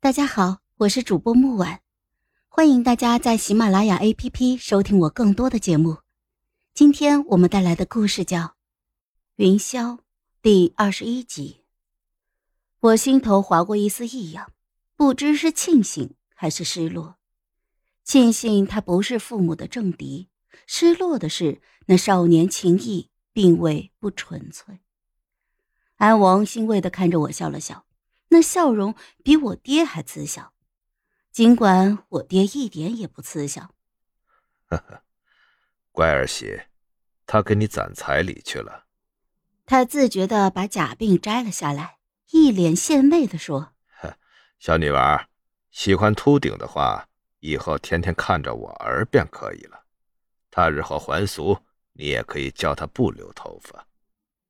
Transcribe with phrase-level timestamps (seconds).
[0.00, 1.80] 大家好，我是主播木婉，
[2.46, 5.98] 欢迎大家在喜马拉雅 APP 收听我更多的节目。
[6.72, 8.38] 今天我们带来的故事叫
[9.34, 9.96] 《云霄》
[10.40, 11.64] 第二十一集。
[12.78, 14.52] 我心头划过一丝异样，
[14.94, 17.16] 不知是庆幸还是失落。
[18.04, 20.28] 庆幸他不是父母的政敌，
[20.68, 24.78] 失落的是那少年情谊并未不纯粹。
[25.96, 27.84] 安王欣慰的看着我，笑了笑。
[28.28, 30.52] 那笑容比我爹还慈祥，
[31.32, 33.74] 尽管我爹一点也不慈祥。
[34.66, 35.02] 呵呵，
[35.92, 36.60] 乖儿媳，
[37.26, 38.84] 他给你攒彩礼去了。
[39.64, 41.98] 他自觉的把假鬓摘了下来，
[42.30, 43.72] 一脸献媚的说
[44.58, 45.28] ：“小女娃，
[45.70, 47.08] 喜欢秃顶的话，
[47.40, 49.84] 以后天天看着我儿便可以了。
[50.50, 51.58] 他日后还俗，
[51.92, 53.86] 你也可以教他不留头发。”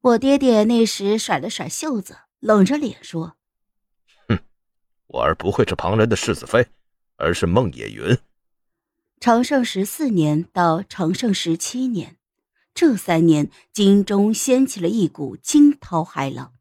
[0.00, 3.36] 我爹爹那时甩了甩袖子，冷着脸说。
[5.08, 6.66] 我儿不会是旁人的世子妃，
[7.16, 8.18] 而是孟野云。
[9.18, 12.16] 长盛十四年到长盛十七年，
[12.74, 16.52] 这三年京中掀起了一股惊涛骇浪。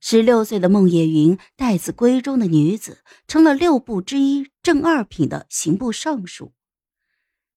[0.00, 6.52] 十六岁的孟野云，待字闺中的女子，成了六部之一正二品的刑部尚书。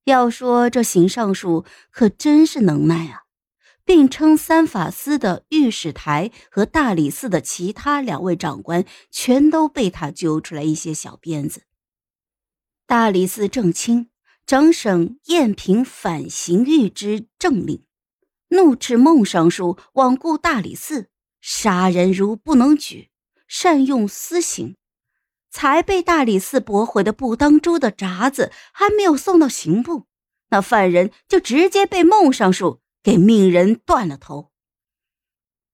[0.05, 3.23] 要说这刑尚书可真是能耐啊！
[3.89, 11.63] 并称三法司的御史台和大理寺的其他两位长官，全都被他揪出来一些小辫子。
[12.85, 14.11] 大理寺正卿
[14.45, 17.83] 长省燕平反刑狱之政令，
[18.49, 21.07] 怒斥孟尚书罔顾大理寺，
[21.41, 23.09] 杀人如不能举，
[23.47, 24.75] 善用私刑，
[25.49, 30.05] 才被大理寺驳回的不当诛的札子还没有送到刑部，
[30.51, 32.81] 那犯人就直接被孟尚书。
[33.01, 34.51] 给命人断了头。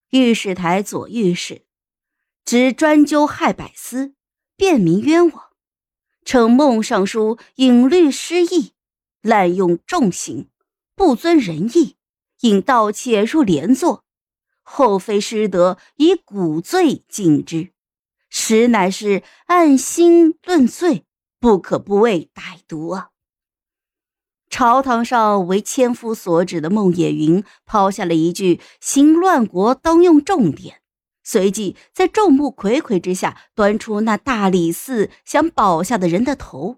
[0.10, 1.66] 御史台左御史
[2.46, 4.14] 只专究害百司，
[4.56, 5.50] 便民冤枉，
[6.24, 8.74] 称孟尚书隐律失义，
[9.22, 10.50] 滥用重刑，
[10.96, 11.98] 不遵仁义，
[12.42, 14.06] 引盗窃入连坐，
[14.62, 17.74] 后妃失德，以古罪禁之，
[18.30, 21.06] 实乃是按心论罪，
[21.40, 23.10] 不可不畏歹毒啊！
[24.58, 30.80] 朝堂上为千夫所指的孟野云抛下了一句“行乱国当用重典”，
[31.26, 36.78] 随即在众目睽睽之下端出那大理寺想保下的人的头，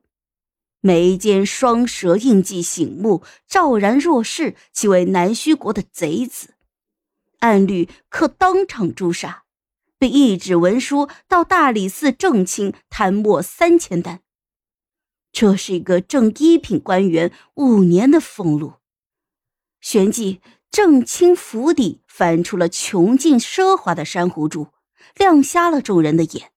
[0.81, 6.55] 眉间双蛇印记醒目，昭然若市，其为南虚国的贼子，
[7.41, 9.43] 按律可当场诛杀，
[9.99, 14.21] 并一纸文书到大理寺正卿贪墨三千担。
[15.39, 18.73] 这是一个正一品官员五年的俸禄，
[19.79, 24.69] 旋即郑清府邸翻出了穷尽奢华的珊瑚珠，
[25.15, 26.51] 亮瞎了众人的眼。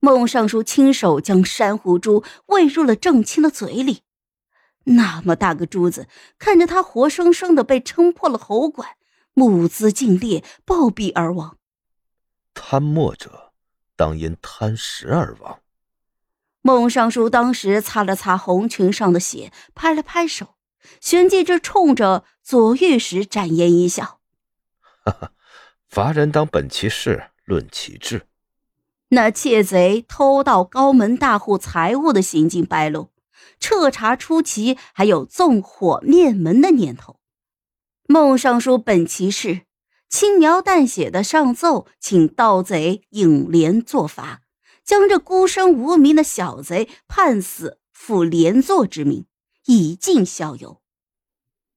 [0.00, 4.00] 孟尚书亲手将珊瑚珠喂入了郑清的嘴里，
[4.82, 6.08] 那么大个珠子，
[6.40, 8.96] 看着他活生生的被撑破了喉管，
[9.32, 11.56] 目眦尽裂，暴毙而亡。
[12.52, 13.52] 贪墨者，
[13.94, 15.60] 当因贪食而亡。
[16.66, 20.56] 孟尚书当时擦了擦红裙上的血，拍了拍手，
[21.00, 24.18] 旋即就冲着左御史展颜一笑
[25.06, 25.30] ：“哈哈，
[25.88, 28.26] 罚人当本其事，论其志。
[29.10, 33.10] 那窃贼偷盗高门大户财物的行径败露，
[33.60, 37.20] 彻查出其还有纵火灭门的念头。
[38.08, 39.60] 孟尚书本其事，
[40.08, 44.40] 轻描淡写的上奏，请盗贼引连作罚。”
[44.86, 49.26] 将这孤身无名的小贼判死，负连坐之名，
[49.66, 50.80] 以尽效尤。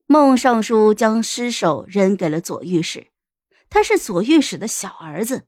[0.06, 3.08] 孟尚书将尸首扔给了左御史，
[3.70, 5.46] 他是左御史的小儿子。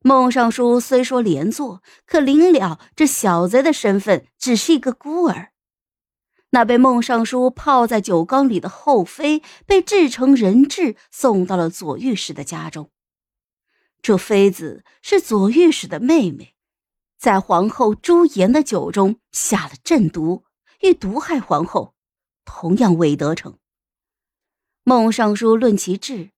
[0.00, 5.52] 孟尚书虽说连坐，可临了这小贼的身份只是一个孤儿。
[6.50, 12.90] 那被孟尚书泡在酒缸里的后妃，被制成人质，送到了左御史的家中。
[14.02, 16.53] 这妃子是左御史的妹妹。
[17.24, 20.44] 在皇后朱颜的酒中下了鸩毒，
[20.82, 21.94] 欲毒害皇后，
[22.44, 23.58] 同样未得逞。
[24.82, 26.32] 孟尚书论其志，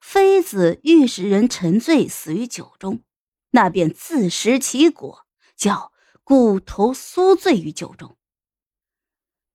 [0.00, 3.04] 妃子欲使人沉醉死于酒中，
[3.52, 5.92] 那便自食其果，叫
[6.24, 8.18] 骨头酥醉于酒中。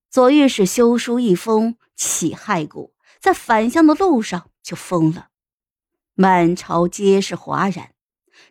[0.10, 5.32] 左御史修书一封，起害骨，在返乡的路上就疯了，
[6.14, 7.91] 满朝皆是哗然。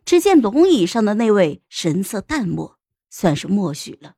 [0.05, 2.79] 只见龙椅上的那位神色淡漠，
[3.09, 4.17] 算是默许了。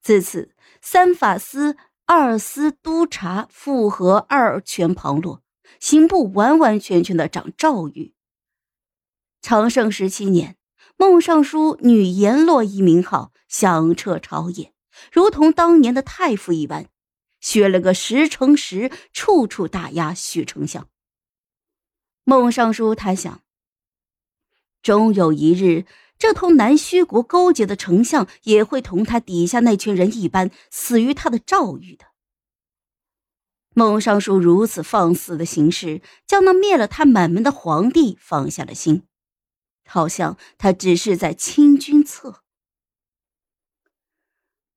[0.00, 1.76] 自此，三法司、
[2.06, 5.42] 二司督察复合二权旁落，
[5.80, 8.14] 刑部完完全全的掌诏狱。
[9.42, 10.56] 长盛十七年，
[10.96, 14.72] 孟尚书女阎洛一名号响彻朝野，
[15.12, 16.88] 如同当年的太傅一般，
[17.40, 20.88] 削了个十乘十，处处打压许丞相。
[22.24, 23.42] 孟尚书他想，
[24.82, 25.86] 终有一日，
[26.18, 32.06] 这同南虚国勾结的丞相也会同他底下那群人一般，死于他的诏狱的。
[33.74, 39.04] 孟尚书如此放肆的行事，将那灭了他满门的皇帝放下了心。
[39.86, 42.42] 好像他只是在清君侧。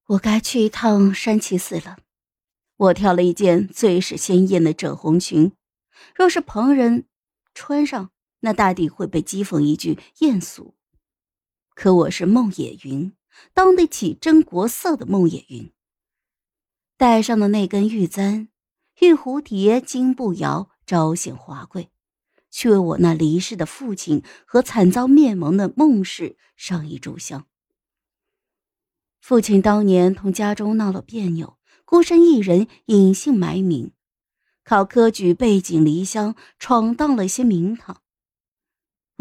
[0.08, 1.98] 我该去一趟山崎寺了。
[2.78, 5.52] 我挑了一件最是鲜艳的褶红裙，
[6.16, 7.06] 若是旁人
[7.54, 10.76] 穿上，那大抵会被讥讽一句艳俗。
[11.74, 13.14] 可我是孟野云，
[13.54, 15.72] 当得起真国色的孟野云。
[16.98, 18.50] 戴上的那根玉簪，
[19.00, 21.90] 玉蝴蝶，金步摇，昭显华贵。
[22.52, 27.48] 去为我那离世的父亲和惨遭灭门的孟氏上一炷香。
[29.22, 33.94] 父亲当年同家中闹了别扭，孤身一人隐姓埋名，
[34.66, 38.02] 靠科举背井离乡，闯荡了些名堂。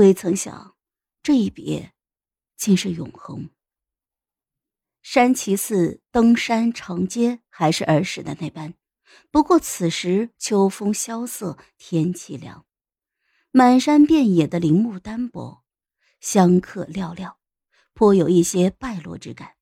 [0.01, 0.75] 未曾想，
[1.23, 1.93] 这一别，
[2.57, 3.51] 竟是永恒。
[5.03, 8.73] 山崎寺登山长街还是儿时的那般，
[9.31, 12.65] 不过此时秋风萧瑟，天气凉。
[13.51, 15.65] 满山遍野的林木单薄，
[16.19, 17.35] 香客寥寥，
[17.93, 19.57] 颇有一些败落之感。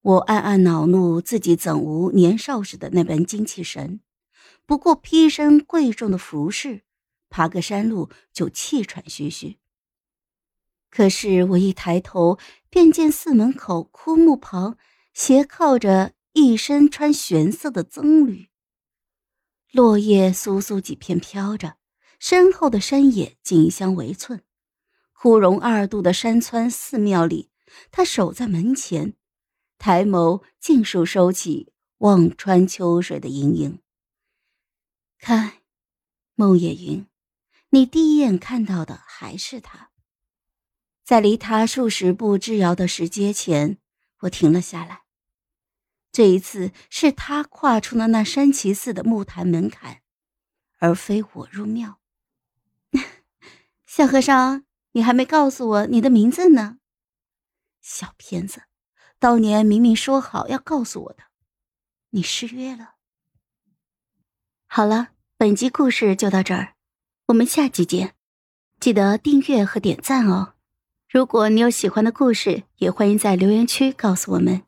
[0.00, 4.00] 我暗暗恼怒自己怎无年少时的那般精气神，
[4.64, 6.84] 不过披身贵重的服饰，
[7.36, 9.58] 爬个山路就气喘吁吁。
[10.88, 12.38] 可是我一抬头，
[12.70, 14.78] 便见寺门口枯木旁
[15.12, 18.48] 斜靠着一身穿玄色的僧侣，
[19.70, 21.76] 落叶簌簌几片飘着。
[22.18, 24.42] 身后的山野景香为寸，
[25.12, 27.50] 枯荣二度的山川寺庙里，
[27.90, 29.12] 他守在门前，
[29.76, 33.78] 抬眸尽数收起望穿秋水的盈盈。
[35.18, 35.58] 看，
[36.34, 37.06] 孟野云，
[37.76, 39.90] 你第一眼看到的还是他。
[41.04, 43.76] 在离他数十步之遥的石阶前，
[44.20, 45.02] 我停了下来。
[46.10, 50.00] 这一次是他跨出了那山崎寺的木坛门槛，
[50.78, 52.00] 而非我入庙。
[53.84, 56.78] 小和尚，你还没告诉我你的名字呢。
[57.82, 58.62] 小骗子，
[59.18, 61.24] 当年明明说好要告诉我的，
[62.08, 62.94] 你失约了。
[64.66, 66.75] 好了，本集故事就到这儿，
[67.28, 68.14] 我们下期见，
[68.78, 70.52] 记得订阅和点赞哦。
[71.10, 74.62] 如果你有喜欢的故事，也欢迎在留言区告诉我们。